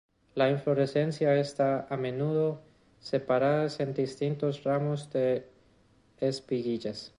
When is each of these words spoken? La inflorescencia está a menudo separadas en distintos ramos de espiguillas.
La 0.33 0.49
inflorescencia 0.49 1.35
está 1.35 1.85
a 1.87 1.95
menudo 1.95 2.59
separadas 2.99 3.79
en 3.81 3.93
distintos 3.93 4.63
ramos 4.63 5.11
de 5.11 5.45
espiguillas. 6.17 7.09